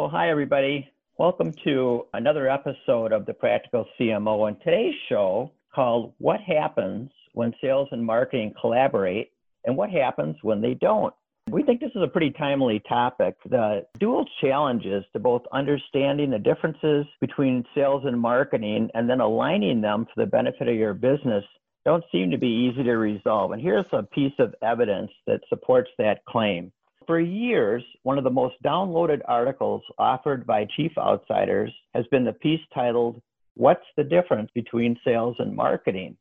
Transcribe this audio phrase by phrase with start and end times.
[0.00, 0.90] Well, hi, everybody.
[1.18, 4.48] Welcome to another episode of the Practical CMO.
[4.48, 9.30] And today's show called What Happens When Sales and Marketing Collaborate
[9.66, 11.12] and What Happens When They Don't.
[11.50, 13.36] We think this is a pretty timely topic.
[13.50, 19.82] The dual challenges to both understanding the differences between sales and marketing and then aligning
[19.82, 21.44] them for the benefit of your business
[21.84, 23.52] don't seem to be easy to resolve.
[23.52, 26.72] And here's a piece of evidence that supports that claim.
[27.10, 32.34] For years, one of the most downloaded articles offered by Chief Outsiders has been the
[32.34, 33.20] piece titled,
[33.54, 36.16] What's the Difference Between Sales and Marketing?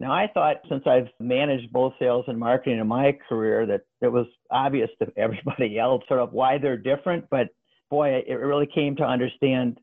[0.00, 4.08] Now, I thought since I've managed both sales and marketing in my career that it
[4.08, 7.48] was obvious to everybody else sort of why they're different, but
[7.88, 9.78] boy, it really came to understand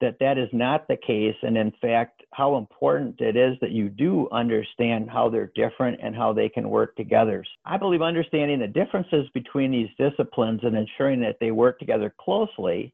[0.00, 1.36] that that is not the case.
[1.42, 6.14] And in fact, how important it is that you do understand how they're different and
[6.14, 7.42] how they can work together.
[7.64, 12.92] I believe understanding the differences between these disciplines and ensuring that they work together closely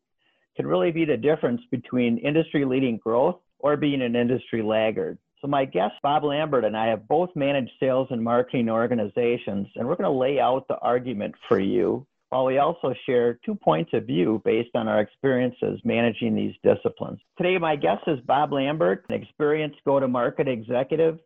[0.55, 5.19] can really be the difference between industry leading growth or being an industry laggard.
[5.41, 9.89] So, my guest, Bob Lambert, and I have both managed sales and marketing organizations, and
[9.89, 13.91] we're going to lay out the argument for you while we also share two points
[13.93, 17.19] of view based on our experiences managing these disciplines.
[17.37, 21.19] Today, my guest is Bob Lambert, an experienced go to market executive.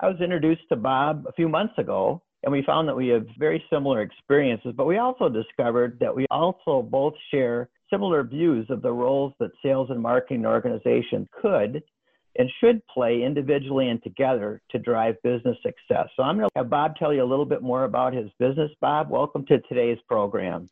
[0.00, 3.24] I was introduced to Bob a few months ago, and we found that we have
[3.38, 8.82] very similar experiences, but we also discovered that we also both share similar views of
[8.82, 11.84] the roles that sales and marketing organizations could
[12.38, 16.08] and should play individually and together to drive business success.
[16.16, 18.70] So I'm going to have Bob tell you a little bit more about his business.
[18.80, 20.68] Bob, welcome to today's program.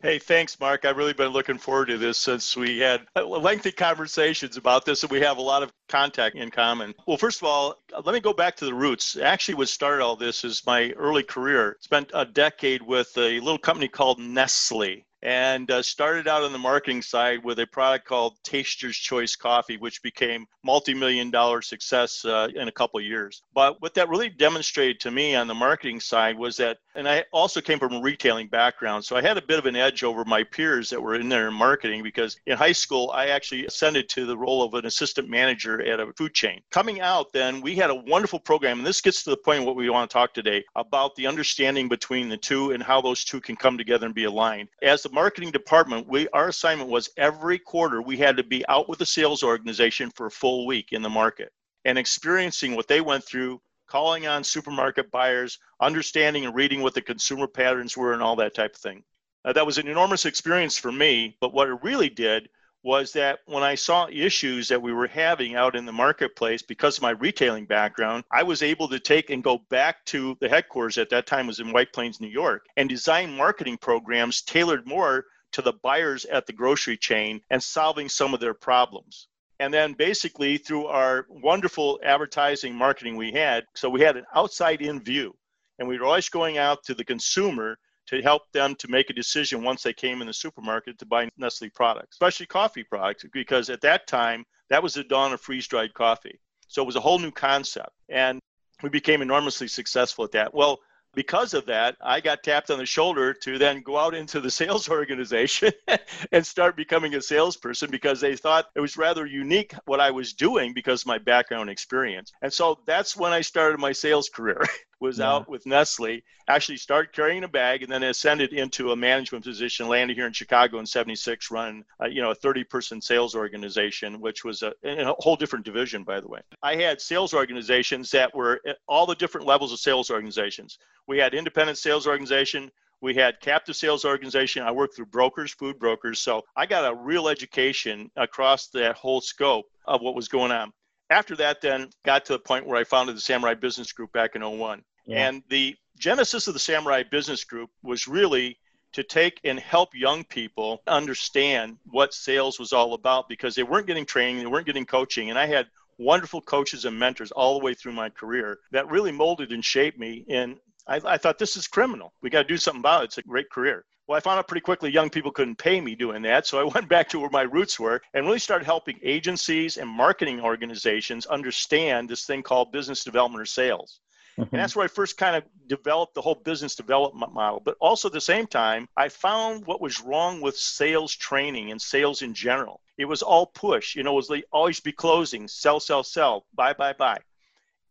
[0.00, 0.84] Hey, thanks, Mark.
[0.84, 5.02] I've really been looking forward to this since we had uh, lengthy conversations about this,
[5.02, 6.94] and we have a lot of contact in common.
[7.08, 9.16] Well, first of all, uh, let me go back to the roots.
[9.16, 11.76] Actually, what started all this is my early career.
[11.80, 16.58] Spent a decade with a little company called Nestle and uh, started out on the
[16.58, 22.48] marketing side with a product called Taster's Choice Coffee, which became multi-million dollar success uh,
[22.54, 23.42] in a couple years.
[23.54, 27.24] But what that really demonstrated to me on the marketing side was that, and I
[27.32, 30.24] also came from a retailing background, so I had a bit of an edge over
[30.24, 34.08] my peers that were in there in marketing because in high school I actually ascended
[34.10, 36.60] to the role of an assistant manager at a food chain.
[36.70, 39.66] Coming out, then we had a wonderful program, and this gets to the point of
[39.66, 43.24] what we want to talk today about the understanding between the two and how those
[43.24, 44.68] two can come together and be aligned.
[44.82, 48.88] As the marketing department, we our assignment was every quarter we had to be out
[48.88, 51.50] with the sales organization for a full week in the market
[51.84, 57.00] and experiencing what they went through, calling on supermarket buyers, understanding and reading what the
[57.00, 59.02] consumer patterns were, and all that type of thing.
[59.44, 61.36] Uh, that was an enormous experience for me.
[61.40, 62.50] But what it really did
[62.88, 66.96] was that when I saw issues that we were having out in the marketplace because
[66.96, 70.96] of my retailing background, I was able to take and go back to the headquarters
[70.96, 75.26] at that time was in White Plains, New York, and design marketing programs tailored more
[75.52, 79.28] to the buyers at the grocery chain and solving some of their problems.
[79.60, 84.80] And then basically through our wonderful advertising marketing we had, so we had an outside
[84.80, 85.36] in view
[85.78, 87.78] and we were always going out to the consumer
[88.08, 91.28] to help them to make a decision once they came in the supermarket to buy
[91.36, 95.66] Nestle products, especially coffee products, because at that time, that was the dawn of freeze
[95.66, 96.38] dried coffee.
[96.68, 97.92] So it was a whole new concept.
[98.08, 98.40] And
[98.82, 100.54] we became enormously successful at that.
[100.54, 100.78] Well,
[101.14, 104.50] because of that, I got tapped on the shoulder to then go out into the
[104.60, 105.72] sales organization
[106.32, 110.32] and start becoming a salesperson because they thought it was rather unique what I was
[110.32, 112.32] doing because my background experience.
[112.42, 114.62] And so that's when I started my sales career.
[115.00, 115.30] was yeah.
[115.30, 119.88] out with Nestle, actually started carrying a bag and then ascended into a management position,
[119.88, 124.20] landed here in Chicago in 76, run, uh, you know, a 30 person sales organization,
[124.20, 126.40] which was a, a whole different division, by the way.
[126.62, 130.78] I had sales organizations that were all the different levels of sales organizations.
[131.06, 132.70] We had independent sales organization,
[133.00, 136.94] we had captive sales organization i worked through brokers food brokers so i got a
[136.94, 140.72] real education across that whole scope of what was going on
[141.10, 144.34] after that then got to the point where i founded the samurai business group back
[144.34, 145.26] in 01 yeah.
[145.26, 148.58] And the genesis of the Samurai Business Group was really
[148.92, 153.86] to take and help young people understand what sales was all about because they weren't
[153.86, 155.30] getting training, they weren't getting coaching.
[155.30, 155.66] And I had
[155.98, 159.98] wonderful coaches and mentors all the way through my career that really molded and shaped
[159.98, 160.24] me.
[160.28, 162.12] And I, I thought, this is criminal.
[162.22, 163.04] We got to do something about it.
[163.06, 163.84] It's a great career.
[164.08, 166.46] Well, I found out pretty quickly young people couldn't pay me doing that.
[166.46, 169.88] So I went back to where my roots were and really started helping agencies and
[169.88, 174.00] marketing organizations understand this thing called business development or sales.
[174.38, 174.54] Mm-hmm.
[174.54, 177.60] And that's where I first kind of developed the whole business development model.
[177.62, 181.82] But also at the same time, I found what was wrong with sales training and
[181.82, 182.80] sales in general.
[182.96, 186.46] It was all push, you know, it was like always be closing, sell, sell, sell,
[186.54, 187.18] buy, buy, buy.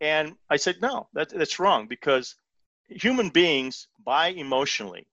[0.01, 2.35] And I said, no, that, that's wrong because
[2.87, 5.05] human beings buy emotionally.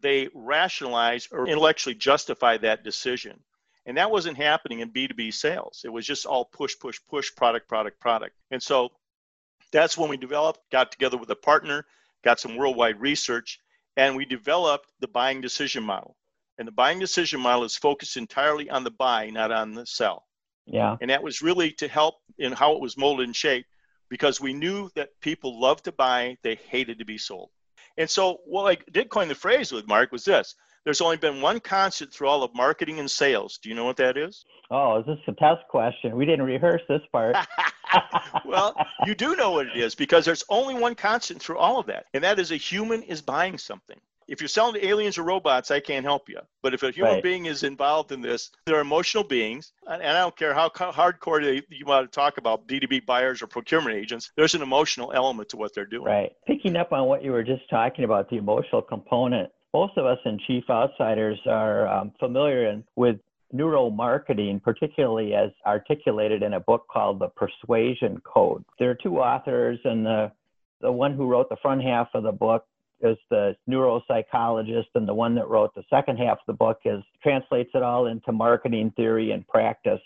[0.00, 3.40] They rationalize or intellectually justify that decision.
[3.86, 5.82] And that wasn't happening in B2B sales.
[5.84, 8.34] It was just all push, push, push, product, product, product.
[8.50, 8.90] And so
[9.72, 11.86] that's when we developed, got together with a partner,
[12.24, 13.60] got some worldwide research,
[13.96, 16.16] and we developed the buying decision model.
[16.58, 20.26] And the buying decision model is focused entirely on the buy, not on the sell.
[20.66, 20.96] Yeah.
[21.00, 23.68] And that was really to help in how it was molded and shaped
[24.08, 27.50] because we knew that people love to buy, they hated to be sold.
[27.98, 30.54] And so what I did coin the phrase with Mark was this
[30.84, 33.58] there's only been one constant through all of marketing and sales.
[33.58, 34.44] Do you know what that is?
[34.70, 36.16] Oh, is this a test question?
[36.16, 37.36] We didn't rehearse this part.
[38.44, 41.86] well, you do know what it is because there's only one constant through all of
[41.86, 43.98] that, and that is a human is buying something.
[44.28, 46.40] If you're selling to aliens or robots, I can't help you.
[46.62, 47.22] But if a human right.
[47.22, 51.86] being is involved in this, they're emotional beings, and I don't care how hardcore you
[51.86, 55.74] want to talk about B2B buyers or procurement agents, there's an emotional element to what
[55.74, 56.04] they're doing.
[56.04, 56.32] Right.
[56.46, 60.18] Picking up on what you were just talking about, the emotional component, most of us
[60.24, 63.16] in Chief Outsiders are um, familiar with
[63.54, 68.64] neuromarketing, particularly as articulated in a book called The Persuasion Code.
[68.78, 70.32] There are two authors, and the,
[70.80, 72.66] the one who wrote the front half of the book
[73.00, 77.02] is the neuropsychologist, and the one that wrote the second half of the book is
[77.22, 80.00] translates it all into marketing theory and practice.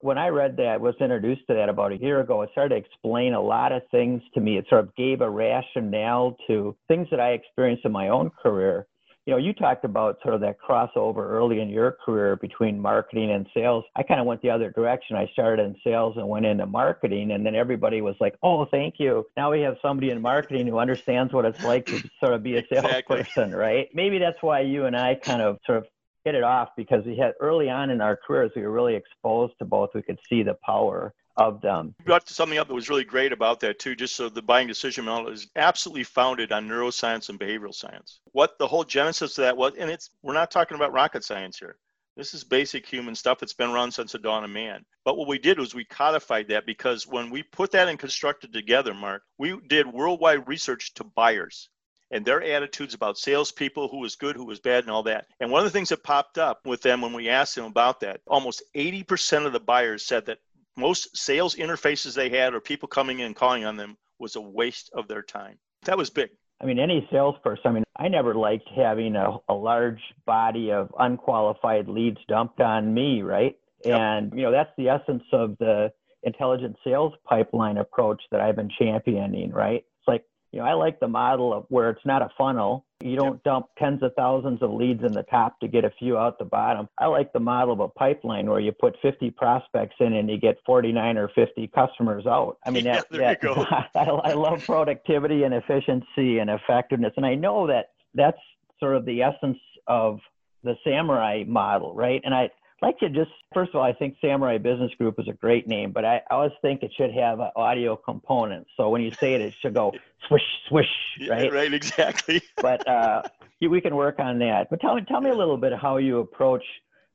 [0.00, 2.42] When I read that, was introduced to that about a year ago.
[2.42, 4.58] It started to explain a lot of things to me.
[4.58, 8.86] It sort of gave a rationale to things that I experienced in my own career
[9.26, 13.32] you know, you talked about sort of that crossover early in your career between marketing
[13.32, 13.84] and sales.
[13.96, 15.16] I kind of went the other direction.
[15.16, 19.00] I started in sales and went into marketing, and then everybody was like, "Oh, thank
[19.00, 22.44] you." Now we have somebody in marketing who understands what it's like to sort of
[22.44, 23.54] be a salesperson, exactly.
[23.54, 23.88] right?
[23.92, 25.86] Maybe that's why you and I kind of sort of
[26.24, 29.54] hit it off because we had early on in our careers we were really exposed
[29.58, 29.90] to both.
[29.92, 31.94] We could see the power of them.
[32.00, 33.94] You brought something up that was really great about that too.
[33.94, 38.20] Just so the buying decision model is absolutely founded on neuroscience and behavioral science.
[38.32, 41.58] What the whole genesis of that was, and it's we're not talking about rocket science
[41.58, 41.76] here.
[42.16, 44.86] This is basic human stuff that's been around since the dawn of man.
[45.04, 48.54] But what we did was we codified that because when we put that and constructed
[48.54, 51.68] together, Mark, we did worldwide research to buyers
[52.10, 55.26] and their attitudes about salespeople, who was good, who was bad, and all that.
[55.40, 58.00] And one of the things that popped up with them when we asked them about
[58.00, 60.38] that, almost 80% of the buyers said that
[60.76, 64.40] most sales interfaces they had or people coming in and calling on them was a
[64.40, 65.58] waste of their time.
[65.84, 66.30] That was big.
[66.60, 70.92] I mean, any salesperson, I mean, I never liked having a, a large body of
[70.98, 73.56] unqualified leads dumped on me, right?
[73.84, 74.00] Yep.
[74.00, 75.92] And, you know, that's the essence of the
[76.22, 79.84] intelligent sales pipeline approach that I've been championing, right?
[79.98, 80.24] It's like,
[80.56, 83.66] you know, I like the model of where it's not a funnel, you don't dump
[83.78, 86.88] tens of thousands of leads in the top to get a few out the bottom.
[86.98, 90.38] I like the model of a pipeline where you put 50 prospects in and you
[90.38, 92.56] get 49 or 50 customers out.
[92.64, 97.12] I mean, yeah, that, that I, I love productivity and efficiency and effectiveness.
[97.18, 98.40] And I know that that's
[98.80, 100.20] sort of the essence of
[100.64, 102.22] the samurai model, right?
[102.24, 102.48] And I,
[102.82, 105.92] like to just first of all, I think Samurai Business Group is a great name,
[105.92, 108.66] but I always think it should have an audio component.
[108.76, 109.92] So when you say it, it should go
[110.28, 110.90] swish swish,
[111.28, 111.44] right?
[111.44, 112.42] Yeah, right, exactly.
[112.56, 113.22] but uh,
[113.60, 114.68] we can work on that.
[114.70, 116.64] But tell me, tell me a little bit how you approach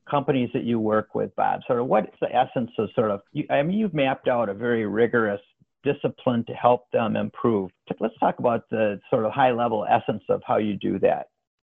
[0.09, 1.61] companies that you work with, Bob.
[1.67, 3.21] Sort of what's the essence of sort of?
[3.31, 5.41] You, I mean, you've mapped out a very rigorous
[5.83, 7.71] discipline to help them improve.
[7.99, 11.27] Let's talk about the sort of high level essence of how you do that.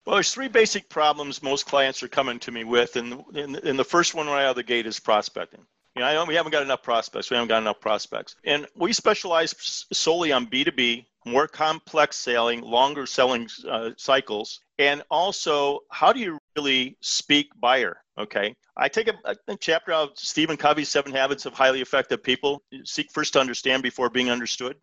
[0.06, 3.84] Well, there's three basic problems most clients are coming to me with, and, and, the
[3.84, 5.60] first one right out of the gate is prospecting.
[5.94, 7.30] You know we haven't got enough prospects.
[7.30, 9.54] We haven't got enough prospects, and we specialize
[9.92, 16.38] solely on B2B, more complex selling, longer selling uh, cycles, and also how do you
[16.56, 17.98] really speak buyer?
[18.16, 22.22] Okay, I take a, a chapter out of Stephen Covey's Seven Habits of Highly Effective
[22.22, 22.62] People.
[22.84, 24.76] Seek first to understand before being understood.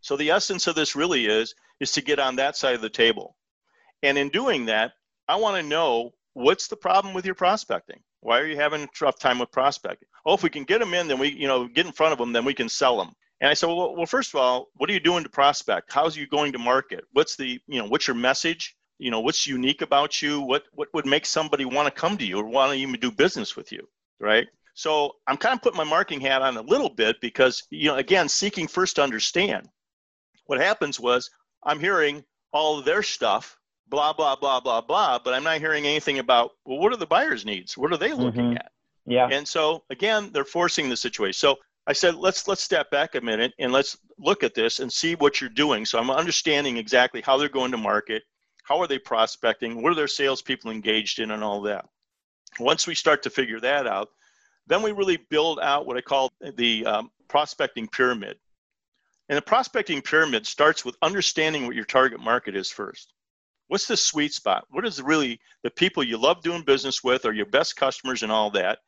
[0.00, 2.90] So the essence of this really is is to get on that side of the
[2.90, 3.36] table
[4.04, 4.92] and in doing that,
[5.26, 8.00] I want to know what's the problem with your prospecting?
[8.20, 10.08] Why are you having a tough time with prospecting?
[10.26, 12.18] Oh, if we can get them in, then we, you know, get in front of
[12.18, 13.12] them, then we can sell them.
[13.40, 15.92] And I said, well, well, first of all, what are you doing to prospect?
[15.92, 17.04] How's you going to market?
[17.12, 18.76] What's the, you know, what's your message?
[18.98, 20.40] You know, what's unique about you?
[20.40, 23.10] What what would make somebody want to come to you or want to even do
[23.10, 23.88] business with you,
[24.20, 24.46] right?
[24.74, 27.96] So I'm kind of putting my marketing hat on a little bit because, you know,
[27.96, 29.68] again, seeking first to understand.
[30.46, 31.30] What happens was
[31.64, 36.18] I'm hearing all their stuff blah blah blah blah blah but i'm not hearing anything
[36.18, 37.76] about well what are the buyers needs?
[37.76, 38.56] What are they looking mm-hmm.
[38.56, 38.72] at?
[39.06, 39.28] Yeah.
[39.30, 41.34] And so again they're forcing the situation.
[41.34, 44.92] So i said let's let's step back a minute and let's look at this and
[44.92, 45.84] see what you're doing.
[45.84, 48.22] So i'm understanding exactly how they're going to market
[48.62, 51.86] how are they prospecting what are their salespeople engaged in and all that.
[52.58, 54.08] Once we start to figure that out
[54.66, 58.38] then we really build out what i call the um, prospecting pyramid.
[59.28, 63.13] And the prospecting pyramid starts with understanding what your target market is first
[63.68, 64.66] What's the sweet spot?
[64.70, 68.30] What is really the people you love doing business with or your best customers and
[68.30, 68.78] all that?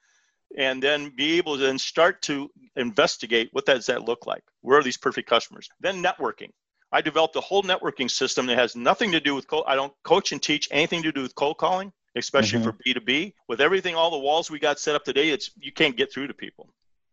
[0.57, 4.45] And then be able to then start to investigate what does that look like?
[4.61, 5.69] Where are these perfect customers?
[5.81, 6.51] Then networking.
[6.93, 9.65] I developed a whole networking system that has nothing to do with cold.
[9.67, 12.71] I don't coach and teach anything to do with cold calling, especially mm-hmm.
[12.71, 13.35] for B2B.
[13.49, 16.29] With everything, all the walls we got set up today, it's you can't get through
[16.29, 16.69] to people.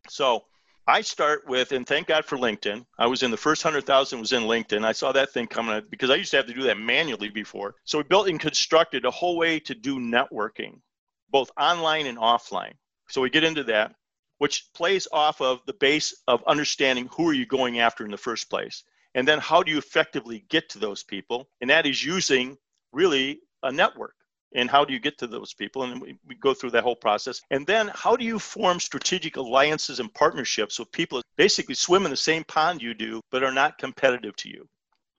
[0.10, 0.43] So
[0.85, 2.85] I start with, and thank God for LinkedIn.
[2.99, 4.83] I was in the first 100,000 was in LinkedIn.
[4.83, 7.29] I saw that thing coming up because I used to have to do that manually
[7.29, 7.75] before.
[7.85, 10.81] So we built and constructed a whole way to do networking,
[11.29, 12.73] both online and offline.
[13.07, 13.95] So we get into that,
[14.39, 18.17] which plays off of the base of understanding who are you going after in the
[18.17, 18.83] first place.
[19.15, 21.47] And then how do you effectively get to those people?
[21.61, 22.57] And that is using
[22.91, 24.15] really a network
[24.55, 25.83] and how do you get to those people?
[25.83, 27.41] And we, we, go through that whole process.
[27.51, 32.05] And then how do you form strategic alliances and partnerships with people that basically swim
[32.05, 34.67] in the same pond you do but are not competitive to you?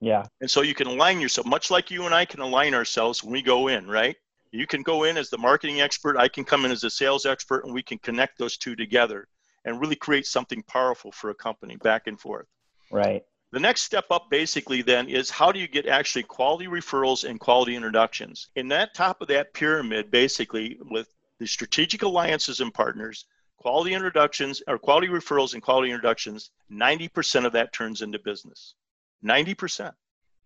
[0.00, 0.24] Yeah.
[0.40, 3.32] And so you can align yourself much like you and i can align ourselves when
[3.32, 4.16] we go in right?
[4.50, 7.26] You can go in as the marketing expert i can come in as a sales
[7.26, 9.26] expert and we can connect those two together
[9.64, 12.46] and really create something powerful for a company back and forth.
[12.90, 13.24] Right
[13.54, 17.38] the next step up basically then is how do you get actually quality referrals and
[17.38, 18.48] quality introductions?
[18.56, 24.60] In that top of that pyramid, basically with the strategic alliances and partners, quality introductions
[24.66, 28.74] or quality referrals and quality introductions, 90% of that turns into business.
[29.24, 29.92] 90%.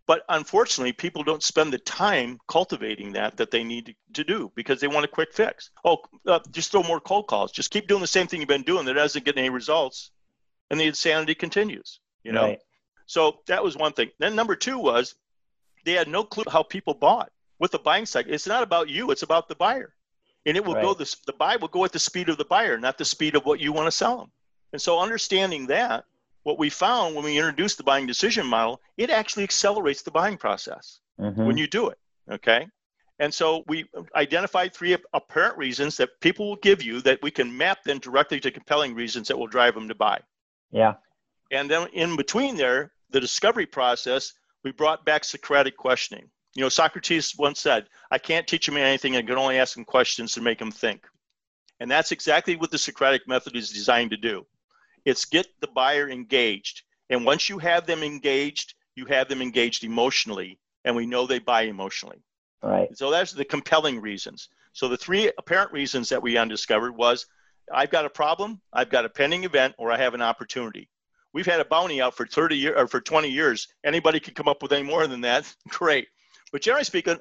[0.06, 4.82] But unfortunately, people don't spend the time cultivating that that they need to do because
[4.82, 5.70] they want a quick fix.
[5.82, 5.96] Oh,
[6.26, 7.52] uh, just throw more cold calls.
[7.52, 10.10] Just keep doing the same thing you've been doing that doesn't get any results,
[10.70, 12.00] and the insanity continues.
[12.22, 12.58] You know, right.
[13.08, 14.10] So that was one thing.
[14.18, 15.16] Then number two was
[15.84, 18.32] they had no clue how people bought with the buying cycle.
[18.32, 19.94] It's not about you, it's about the buyer.
[20.46, 20.84] And it will right.
[20.84, 23.34] go the the buy will go at the speed of the buyer, not the speed
[23.34, 24.30] of what you want to sell them.
[24.72, 26.04] And so understanding that,
[26.42, 30.36] what we found when we introduced the buying decision model, it actually accelerates the buying
[30.36, 31.46] process mm-hmm.
[31.46, 31.98] when you do it.
[32.30, 32.68] Okay.
[33.18, 37.56] And so we identified three apparent reasons that people will give you that we can
[37.56, 40.20] map them directly to compelling reasons that will drive them to buy.
[40.70, 40.94] Yeah.
[41.50, 44.32] And then in between there, the discovery process,
[44.64, 46.28] we brought back Socratic questioning.
[46.54, 49.84] You know, Socrates once said, I can't teach him anything, I can only ask him
[49.84, 51.06] questions to make him think.
[51.80, 54.46] And that's exactly what the Socratic method is designed to do.
[55.04, 56.82] It's get the buyer engaged.
[57.10, 61.38] And once you have them engaged, you have them engaged emotionally, and we know they
[61.38, 62.22] buy emotionally.
[62.62, 62.88] Right.
[62.96, 64.48] So that's the compelling reasons.
[64.72, 67.26] So the three apparent reasons that we undiscovered was
[67.72, 70.88] I've got a problem, I've got a pending event, or I have an opportunity
[71.32, 73.68] we've had a bounty out for 30 years or for 20 years.
[73.84, 76.08] Anybody can come up with any more than that, great.
[76.52, 77.18] But generally speaking,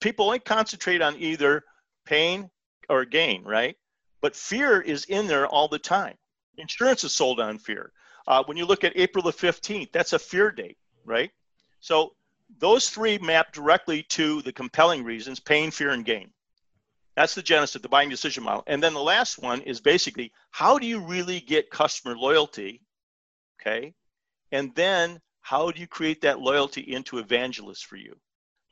[0.00, 1.62] people only concentrate on either
[2.04, 2.50] pain
[2.88, 3.76] or gain, right?
[4.20, 6.16] But fear is in there all the time.
[6.58, 7.92] Insurance is sold on fear.
[8.26, 11.30] Uh, when you look at April the 15th, that's a fear date, right?
[11.80, 12.14] So
[12.58, 16.30] those three map directly to the compelling reasons pain, fear, and gain.
[17.16, 18.64] That's the genesis of the buying decision model.
[18.66, 22.80] And then the last one is basically how do you really get customer loyalty
[23.66, 23.94] Okay.
[24.52, 28.16] And then how do you create that loyalty into evangelists for you?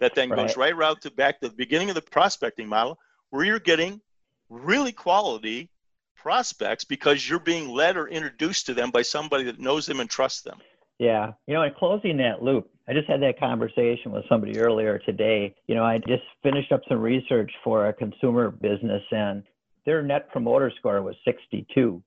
[0.01, 0.37] That then right.
[0.37, 2.99] goes right around to back to the beginning of the prospecting model
[3.31, 4.01] where you're getting
[4.49, 5.71] really quality
[6.17, 10.11] prospects because you're being led or introduced to them by somebody that knows them and
[10.11, 10.59] trusts them.
[10.99, 11.33] Yeah.
[11.47, 15.55] You know, in closing that loop, I just had that conversation with somebody earlier today.
[15.67, 19.43] You know, I just finished up some research for a consumer business and
[19.85, 22.03] their net promoter score was 62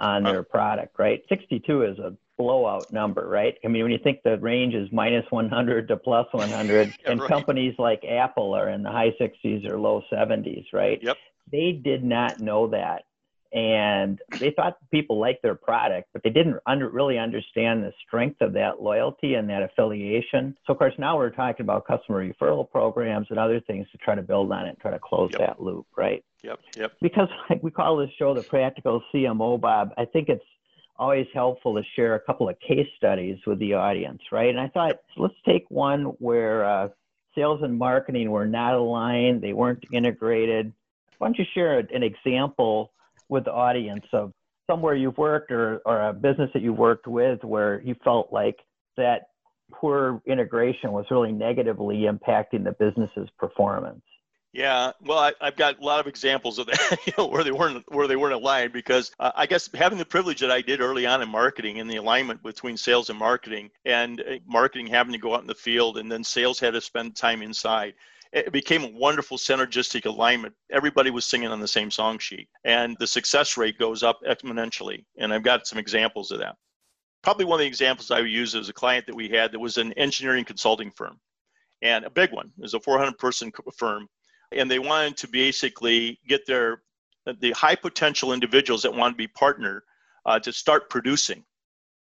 [0.00, 1.22] on their product, right?
[1.28, 3.54] 62 is a blowout number, right?
[3.64, 7.20] I mean, when you think the range is minus 100 to plus 100, yeah, and
[7.20, 7.28] right.
[7.28, 10.98] companies like Apple are in the high 60s or low 70s, right?
[11.02, 11.16] Yep.
[11.50, 13.04] They did not know that.
[13.52, 18.42] And they thought people liked their product, but they didn't under, really understand the strength
[18.42, 20.56] of that loyalty and that affiliation.
[20.66, 24.14] So, of course, now we're talking about customer referral programs and other things to try
[24.14, 25.40] to build on it and try to close yep.
[25.40, 26.22] that loop, right?
[26.42, 26.92] Yep, yep.
[27.00, 30.44] Because like we call this show the Practical CMO, Bob, I think it's
[30.98, 34.50] always helpful to share a couple of case studies with the audience, right?
[34.50, 36.88] And I thought, let's take one where uh,
[37.34, 40.72] sales and marketing were not aligned, they weren't integrated.
[41.18, 42.92] Why don't you share an example
[43.28, 44.32] with the audience of
[44.68, 48.56] somewhere you've worked or, or a business that you worked with where you felt like
[48.96, 49.28] that
[49.72, 54.02] poor integration was really negatively impacting the business's performance?
[54.56, 57.52] Yeah, well, I, have got a lot of examples of that, you know, where they
[57.52, 60.80] weren't where they weren't aligned because uh, I guess having the privilege that I did
[60.80, 65.12] early on in marketing and the alignment between sales and marketing, and uh, marketing having
[65.12, 67.92] to go out in the field, and then sales had to spend time inside.
[68.32, 70.54] It became a wonderful synergistic alignment.
[70.72, 75.04] Everybody was singing on the same song sheet, and the success rate goes up exponentially.
[75.18, 76.56] And I've got some examples of that.
[77.22, 79.58] Probably one of the examples I would use is a client that we had that
[79.58, 81.20] was an engineering consulting firm
[81.82, 82.46] and a big one.
[82.58, 84.08] It was a 400 person firm.
[84.56, 86.82] And they wanted to basically get their
[87.40, 89.82] the high potential individuals that want to be partner
[90.26, 91.44] uh, to start producing.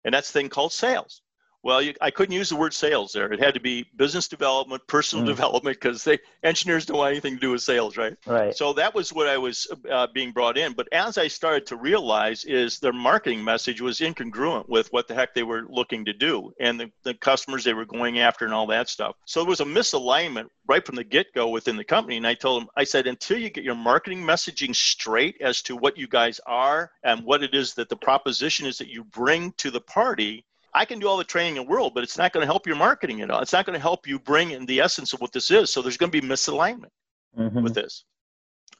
[0.03, 1.21] And that's thing called sales.
[1.65, 3.33] Well, you, I couldn't use the word sales there.
[3.33, 5.29] It had to be business development, personal mm.
[5.29, 8.15] development, because they engineers don't want anything to do with sales, right?
[8.27, 8.55] Right.
[8.55, 10.73] So that was what I was uh, being brought in.
[10.73, 15.15] But as I started to realize, is their marketing message was incongruent with what the
[15.15, 18.53] heck they were looking to do, and the, the customers they were going after, and
[18.53, 19.15] all that stuff.
[19.25, 22.17] So there was a misalignment right from the get-go within the company.
[22.17, 25.75] And I told them, I said, until you get your marketing messaging straight as to
[25.75, 29.51] what you guys are and what it is that the proposition is that you bring
[29.57, 30.45] to the party
[30.75, 32.67] I can do all the training in the world, but it's not going to help
[32.67, 33.39] your marketing at all.
[33.39, 35.69] It's not going to help you bring in the essence of what this is.
[35.69, 36.91] So there's going to be misalignment
[37.37, 37.63] mm-hmm.
[37.63, 38.03] with this.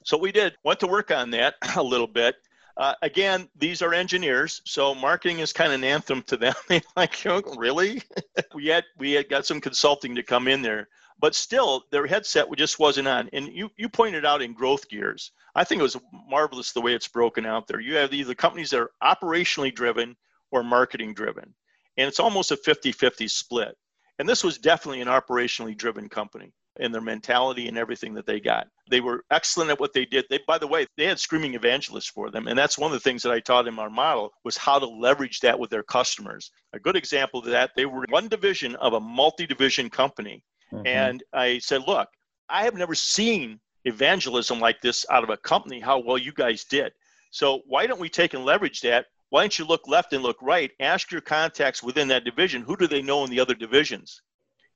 [0.04, 2.36] So we did went to work on that a little bit.
[2.76, 6.54] Uh, again, these are engineers, so marketing is kind of an anthem to them.
[6.96, 8.02] like, oh, really?
[8.54, 10.88] we had we had got some consulting to come in there,
[11.18, 13.30] but still, their headset just wasn't on.
[13.32, 15.96] And you you pointed out in growth gears, I think it was
[16.28, 17.80] marvelous the way it's broken out there.
[17.80, 20.14] You have either companies that are operationally driven
[20.50, 21.54] or marketing driven
[21.96, 23.76] and it's almost a 50-50 split.
[24.18, 28.40] And this was definitely an operationally driven company in their mentality and everything that they
[28.40, 28.66] got.
[28.90, 30.26] They were excellent at what they did.
[30.28, 32.48] They by the way they had screaming evangelists for them.
[32.48, 34.86] And that's one of the things that i taught in our model was how to
[34.86, 36.50] leverage that with their customers.
[36.72, 40.42] A good example of that they were one division of a multi-division company.
[40.72, 40.84] Mm-hmm.
[40.84, 42.08] and i said look
[42.48, 46.64] i have never seen evangelism like this out of a company how well you guys
[46.64, 46.92] did.
[47.30, 50.38] So why don't we take and leverage that why don't you look left and look
[50.40, 50.70] right?
[50.80, 54.22] Ask your contacts within that division who do they know in the other divisions?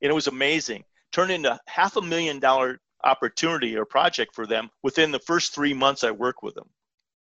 [0.02, 0.84] And it was amazing.
[1.12, 5.74] Turned into half a million dollar opportunity or project for them within the first three
[5.74, 6.68] months I worked with them.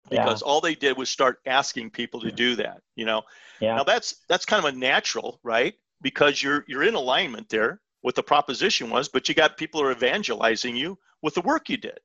[0.09, 0.47] Because yeah.
[0.47, 2.81] all they did was start asking people to do that.
[2.95, 3.23] You know,
[3.59, 3.75] yeah.
[3.75, 5.73] now that's that's kind of a natural, right?
[6.01, 9.87] Because you're you're in alignment there what the proposition was, but you got people who
[9.87, 11.97] are evangelizing you with the work you did.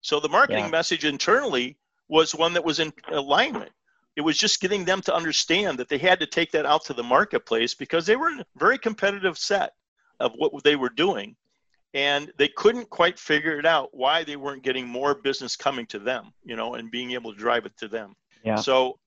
[0.00, 0.70] So the marketing yeah.
[0.70, 1.76] message internally
[2.08, 3.72] was one that was in alignment
[4.16, 6.94] it was just getting them to understand that they had to take that out to
[6.94, 9.72] the marketplace because they were in a very competitive set
[10.18, 11.36] of what they were doing
[11.94, 15.98] and they couldn't quite figure it out why they weren't getting more business coming to
[15.98, 18.14] them you know and being able to drive it to them.
[18.44, 18.56] Yeah.
[18.56, 18.98] so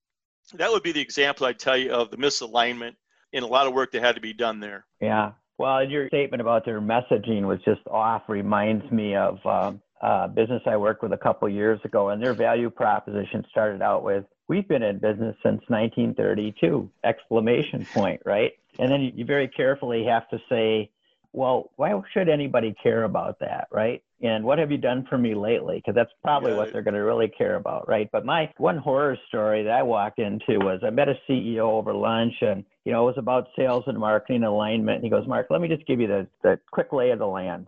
[0.53, 2.95] that would be the example i'd tell you of the misalignment
[3.33, 4.85] and a lot of work that had to be done there.
[5.01, 5.31] Yeah.
[5.57, 10.61] Well your statement about their messaging was just off reminds me of um, a business
[10.65, 14.67] i worked with a couple years ago and their value proposition started out with we've
[14.67, 18.51] been in business since 1932 exclamation point right?
[18.79, 20.89] And then you, very carefully have to say
[21.31, 23.67] well why should anybody care about that?
[23.71, 24.03] Right?
[24.21, 25.77] And what have you done for me lately?
[25.77, 26.57] Because that's probably yeah.
[26.57, 28.09] what they're going to really care about right?
[28.11, 31.93] But my one horror story that i walked into was i met a ceo over
[31.93, 35.47] lunch and you know it was about sales and marketing alignment and he goes mark
[35.49, 37.67] let me just give you the, the quick lay of the land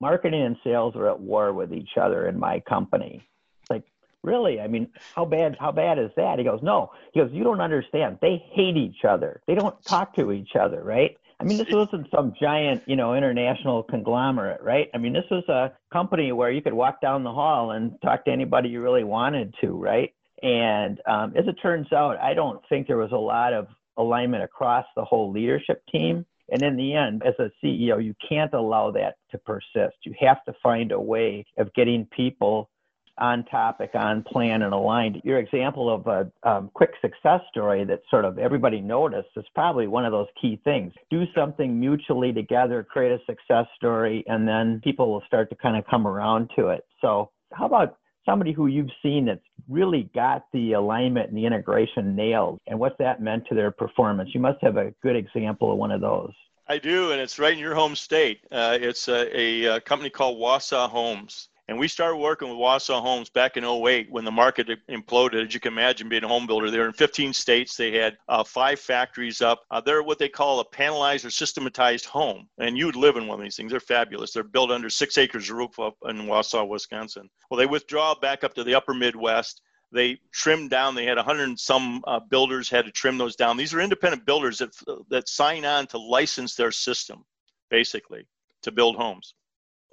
[0.00, 3.26] marketing and sales are at war with each other in my company
[3.62, 3.84] It's like,
[4.22, 4.60] really?
[4.60, 6.38] I mean, how bad how bad is that?
[6.38, 6.92] He goes, no.
[7.12, 8.18] He goes, you don't understand.
[8.20, 9.42] They hate each other.
[9.46, 11.16] They don't talk to each other, right?
[11.40, 14.90] I mean, this wasn't some giant, you know, international conglomerate, right?
[14.92, 18.24] I mean, this was a company where you could walk down the hall and talk
[18.24, 20.12] to anybody you really wanted to, right?
[20.42, 24.42] And um, as it turns out, I don't think there was a lot of alignment
[24.42, 26.26] across the whole leadership team.
[26.50, 29.96] And in the end, as a CEO, you can't allow that to persist.
[30.04, 32.70] You have to find a way of getting people
[33.18, 35.20] on topic, on plan, and aligned.
[35.24, 39.86] Your example of a um, quick success story that sort of everybody noticed is probably
[39.86, 40.92] one of those key things.
[41.10, 45.76] Do something mutually together, create a success story, and then people will start to kind
[45.76, 46.84] of come around to it.
[47.00, 47.96] So, how about
[48.28, 52.96] somebody who you've seen that's really got the alignment and the integration nailed, and what's
[52.98, 54.30] that meant to their performance?
[54.34, 56.32] You must have a good example of one of those.
[56.68, 58.40] I do, and it's right in your home state.
[58.52, 63.02] Uh, it's a, a, a company called Wausau Homes and we started working with Wausau
[63.02, 65.46] Homes back in 08 when the market imploded.
[65.46, 67.76] As you can imagine, being a home builder, they're in 15 states.
[67.76, 69.60] They had uh, five factories up.
[69.70, 72.48] Uh, they're what they call a panelized or systematized home.
[72.58, 73.70] And you would live in one of these things.
[73.70, 74.32] They're fabulous.
[74.32, 77.28] They're built under six acres of roof up in Wausau, Wisconsin.
[77.50, 81.48] Well, they withdraw back up to the upper Midwest they trimmed down they had 100
[81.48, 84.70] and some uh, builders had to trim those down these are independent builders that
[85.08, 87.24] that sign on to license their system
[87.70, 88.26] basically
[88.60, 89.34] to build homes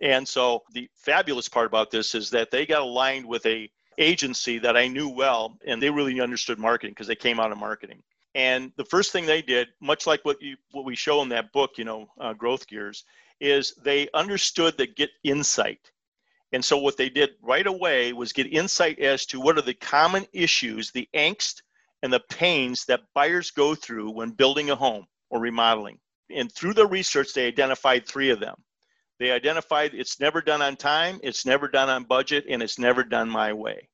[0.01, 4.59] and so the fabulous part about this is that they got aligned with a agency
[4.59, 8.03] that I knew well, and they really understood marketing because they came out of marketing.
[8.33, 11.53] And the first thing they did, much like what you what we show in that
[11.53, 13.05] book, you know, uh, Growth Gears,
[13.39, 15.91] is they understood that get insight.
[16.51, 19.73] And so what they did right away was get insight as to what are the
[19.73, 21.61] common issues, the angst
[22.03, 25.99] and the pains that buyers go through when building a home or remodeling.
[26.29, 28.55] And through the research, they identified three of them.
[29.19, 33.03] They identified it's never done on time, it's never done on budget, and it's never
[33.03, 33.87] done my way.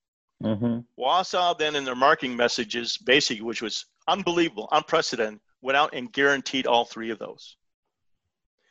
[0.43, 0.79] Mm-hmm.
[0.99, 6.65] Wausau then in their marketing messages, basically, which was unbelievable, unprecedented, went out and guaranteed
[6.65, 7.55] all three of those.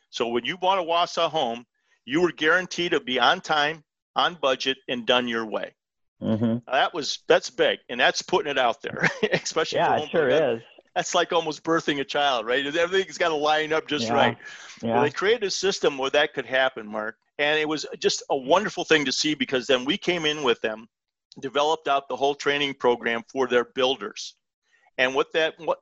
[0.09, 1.65] So when you bought a Wausau home,
[2.03, 3.83] you were guaranteed to be on time,
[4.15, 5.73] on budget, and done your way.
[6.21, 6.69] Mm-hmm.
[6.71, 10.49] That was that's big, and that's putting it out there, especially yeah, it sure that,
[10.55, 10.61] is.
[10.95, 12.65] That's like almost birthing a child, right?
[12.65, 14.13] Everything's got to line up just yeah.
[14.13, 14.37] right.
[14.81, 14.93] Yeah.
[14.95, 18.35] Well, they created a system where that could happen, Mark, and it was just a
[18.35, 20.87] wonderful thing to see because then we came in with them,
[21.39, 24.35] developed out the whole training program for their builders,
[24.97, 25.79] and what that what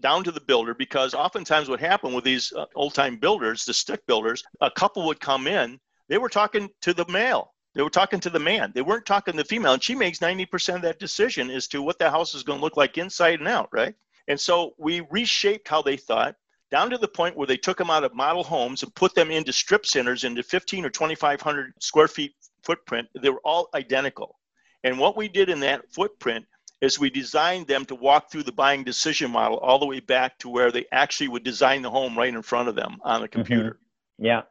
[0.00, 3.74] down to the builder because oftentimes what happened with these uh, old time builders, the
[3.74, 7.90] stick builders, a couple would come in, they were talking to the male they were
[7.90, 8.72] talking to the man.
[8.74, 9.74] They weren't talking to the female.
[9.74, 12.64] And she makes 90% of that decision as to what the house is going to
[12.64, 13.94] look like inside and out, right?
[14.28, 16.36] And so we reshaped how they thought
[16.70, 19.30] down to the point where they took them out of model homes and put them
[19.30, 23.08] into strip centers into 15 or 2,500 square feet footprint.
[23.20, 24.38] They were all identical.
[24.82, 26.44] And what we did in that footprint
[26.80, 30.38] is we designed them to walk through the buying decision model all the way back
[30.38, 33.28] to where they actually would design the home right in front of them on a
[33.28, 33.78] computer.
[34.18, 34.26] Mm-hmm.
[34.26, 34.42] Yeah.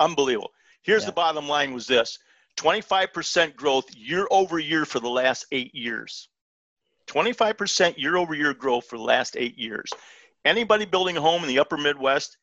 [0.00, 0.50] Unbelievable.
[0.82, 1.06] Here's yeah.
[1.06, 2.18] the bottom line was this
[2.56, 6.28] 25% growth year over year for the last eight years.
[7.10, 9.90] 25% year over year growth for the last eight years.
[10.44, 12.38] Anybody building a home in the upper Midwest,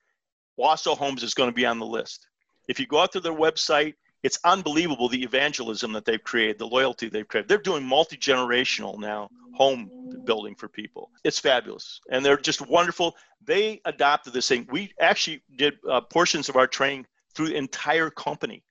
[0.59, 2.27] Wausau Homes is going to be on the list.
[2.67, 6.67] If you go out to their website, it's unbelievable the evangelism that they've created, the
[6.67, 7.47] loyalty they've created.
[7.47, 9.89] They're doing multi generational now home
[10.25, 11.09] building for people.
[11.23, 11.99] It's fabulous.
[12.11, 13.15] And they're just wonderful.
[13.43, 14.67] They adopted this thing.
[14.69, 18.63] We actually did uh, portions of our training through the entire company.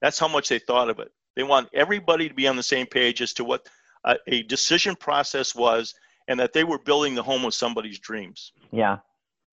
[0.00, 1.12] That's how much they thought of it.
[1.36, 3.68] They want everybody to be on the same page as to what
[4.04, 5.94] a, a decision process was
[6.28, 8.52] and that they were building the home of somebody's dreams.
[8.70, 8.98] Yeah.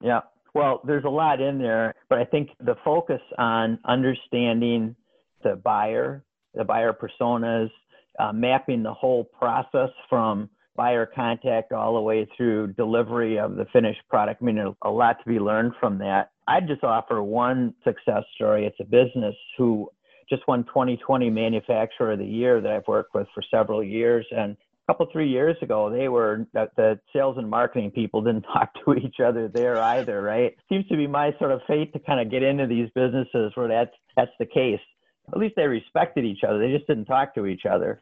[0.02, 0.22] Yeah.
[0.54, 4.96] Well, there's a lot in there, but I think the focus on understanding
[5.44, 7.70] the buyer, the buyer personas,
[8.20, 13.66] uh, mapping the whole process from buyer contact all the way through delivery of the
[13.72, 14.42] finished product.
[14.42, 16.32] I mean, a lot to be learned from that.
[16.48, 18.66] I'd just offer one success story.
[18.66, 19.90] It's a business who
[20.30, 24.26] just won 2020 Manufacturer of the Year that I've worked with for several years.
[24.32, 28.42] And a couple, three years ago, they were the, the sales and marketing people didn't
[28.54, 30.56] talk to each other there either, right?
[30.70, 33.68] Seems to be my sort of fate to kind of get into these businesses where
[33.68, 34.82] that's that's the case.
[35.32, 36.60] At least they respected each other.
[36.60, 38.02] They just didn't talk to each other.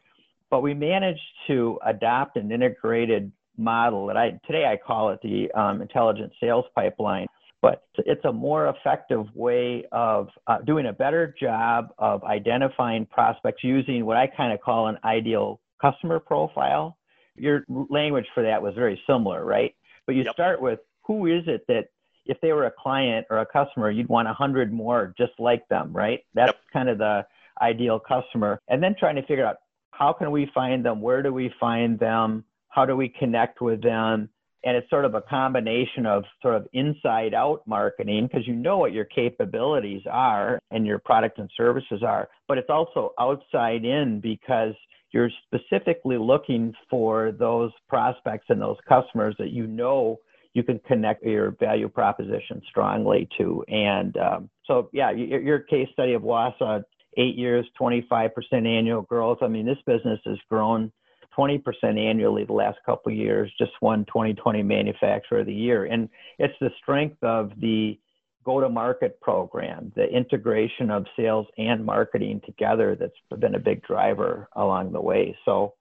[0.50, 5.50] But we managed to adopt an integrated model that I today I call it the
[5.52, 7.26] um, intelligent sales pipeline
[7.60, 13.64] but it's a more effective way of uh, doing a better job of identifying prospects
[13.64, 16.96] using what I kind of call an ideal customer profile.
[17.36, 19.74] Your language for that was very similar, right?
[20.06, 20.32] But you yep.
[20.32, 21.86] start with who is it that
[22.26, 25.66] if they were a client or a customer, you'd want a hundred more just like
[25.68, 26.20] them, right?
[26.34, 26.60] That's yep.
[26.72, 27.26] kind of the
[27.60, 28.60] ideal customer.
[28.68, 29.56] And then trying to figure out
[29.90, 31.00] how can we find them?
[31.00, 32.44] Where do we find them?
[32.68, 34.28] How do we connect with them?
[34.64, 38.78] And it's sort of a combination of sort of inside out marketing because you know
[38.78, 44.20] what your capabilities are and your product and services are but it's also outside in
[44.20, 44.74] because
[45.12, 50.18] you're specifically looking for those prospects and those customers that you know
[50.54, 53.64] you can connect your value proposition strongly to.
[53.68, 56.82] And um, so yeah your, your, case study of Wausau
[57.16, 59.38] eight years 25% annual growth.
[59.42, 60.92] I mean this business has grown
[61.36, 61.62] 20%
[61.98, 65.84] annually the last couple years, just won 2020 Manufacturer of the Year.
[65.86, 67.98] And it's the strength of the
[68.44, 73.82] go to market program, the integration of sales and marketing together that's been a big
[73.82, 75.36] driver along the way.
[75.44, 75.74] So,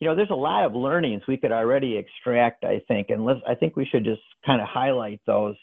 [0.00, 3.40] you know, there's a lot of learnings we could already extract, I think, and let's,
[3.48, 5.56] I think we should just kind of highlight those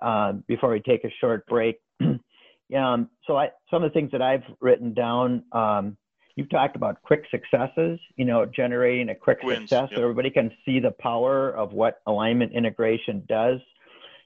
[0.00, 1.76] uh, before we take a short break.
[2.00, 5.44] um, so, I, some of the things that I've written down.
[5.52, 5.96] Um,
[6.40, 9.98] you've talked about quick successes, you know, generating a quick Wins, success yep.
[9.98, 13.60] so everybody can see the power of what alignment integration does.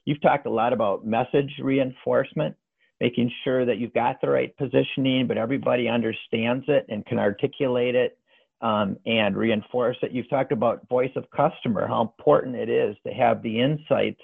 [0.05, 2.55] You've talked a lot about message reinforcement,
[3.01, 7.95] making sure that you've got the right positioning, but everybody understands it and can articulate
[7.95, 8.17] it
[8.61, 10.13] um, and reinforce it.
[10.13, 14.21] You've talked about voice of customer, how important it is to have the insights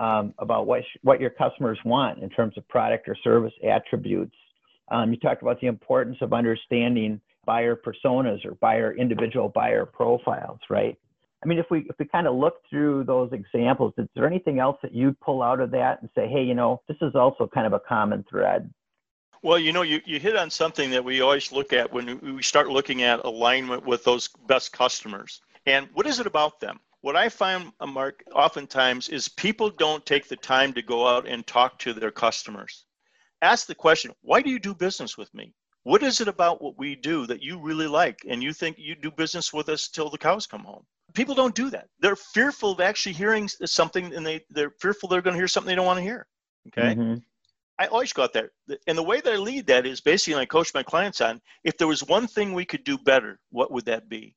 [0.00, 4.34] um, about what, sh- what your customers want in terms of product or service attributes
[4.90, 10.60] um, you talked about the importance of understanding buyer personas or buyer individual buyer profiles,
[10.70, 10.96] right?
[11.42, 14.60] I mean, if we if we kind of look through those examples, is there anything
[14.60, 17.48] else that you'd pull out of that and say, hey, you know, this is also
[17.52, 18.72] kind of a common thread?
[19.42, 22.42] Well, you know, you, you hit on something that we always look at when we
[22.44, 25.40] start looking at alignment with those best customers.
[25.66, 26.78] And what is it about them?
[27.00, 31.26] What I find, uh, Mark, oftentimes is people don't take the time to go out
[31.26, 32.84] and talk to their customers
[33.42, 35.52] ask the question, why do you do business with me?
[35.84, 38.94] What is it about what we do that you really like and you think you
[38.94, 40.84] do business with us till the cows come home?
[41.12, 41.88] People don't do that.
[42.00, 45.68] They're fearful of actually hearing something and they, they're fearful they're going to hear something
[45.68, 46.26] they don't want to hear.
[46.68, 46.94] Okay.
[46.94, 47.14] Mm-hmm.
[47.78, 48.50] I always got that.
[48.86, 51.76] And the way that I lead that is basically, I coach my clients on if
[51.76, 54.36] there was one thing we could do better, what would that be?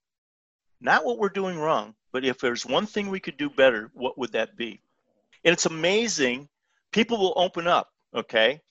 [0.82, 4.18] Not what we're doing wrong, but if there's one thing we could do better, what
[4.18, 4.82] would that be?
[5.44, 6.50] And it's amazing.
[6.92, 8.62] People will open up, okay?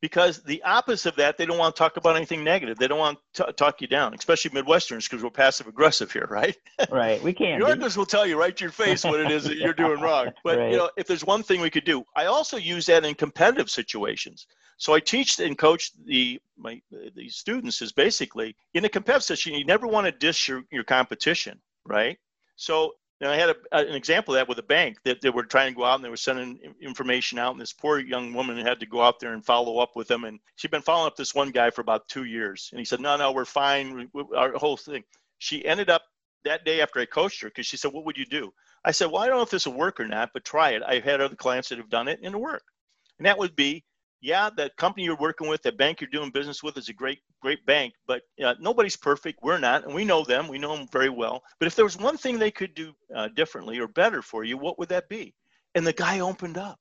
[0.00, 2.78] Because the opposite of that, they don't want to talk about anything negative.
[2.78, 6.56] They don't want to talk you down, especially Midwesterners, because we're passive aggressive here, right?
[6.90, 7.22] Right.
[7.22, 7.60] We can't.
[7.60, 10.00] New Yorkers will tell you right to your face what it is that you're doing
[10.00, 10.30] wrong.
[10.44, 10.70] But right.
[10.70, 13.68] you know, if there's one thing we could do, I also use that in competitive
[13.68, 14.46] situations.
[14.78, 19.58] So I teach and coach the my the students is basically in a competitive situation,
[19.58, 22.16] you never want to dish your, your competition, right?
[22.56, 25.44] So and I had a, an example of that with a bank that they were
[25.44, 28.56] trying to go out and they were sending information out, and this poor young woman
[28.58, 30.24] had to go out there and follow up with them.
[30.24, 33.00] And she'd been following up this one guy for about two years, and he said,
[33.00, 35.04] "No, no, we're fine." Our whole thing.
[35.38, 36.02] She ended up
[36.44, 38.52] that day after I coached her because she said, "What would you do?"
[38.84, 40.82] I said, "Well, I don't know if this will work or not, but try it."
[40.86, 42.70] I've had other clients that have done it and it worked,
[43.18, 43.84] and that would be
[44.20, 47.20] yeah, that company you're working with, that bank you're doing business with is a great,
[47.40, 49.40] great bank, but uh, nobody's perfect.
[49.42, 50.48] We're not, and we know them.
[50.48, 51.42] We know them very well.
[51.58, 54.58] But if there was one thing they could do uh, differently or better for you,
[54.58, 55.34] what would that be?
[55.74, 56.78] And the guy opened up.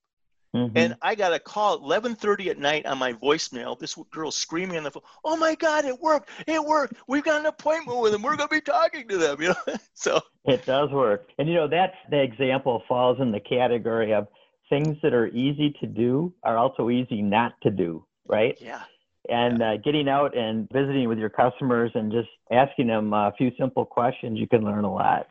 [0.56, 0.78] Mm-hmm.
[0.78, 3.78] And I got a call at 11:30 at night on my voicemail.
[3.78, 6.30] This girl screaming on the phone, "Oh my God, it worked!
[6.48, 6.96] It worked!
[7.08, 8.24] We've got an appointment with them.
[8.24, 11.30] We're going to be talking to them." You know, so it does work.
[11.38, 14.28] And you know, that's the example falls in the category of
[14.70, 18.58] things that are easy to do are also easy not to do, right?
[18.62, 18.84] Yeah.
[19.30, 19.72] And yeah.
[19.72, 23.86] Uh, getting out and visiting with your customers and just asking them a few simple
[23.86, 25.28] questions, you can learn a lot.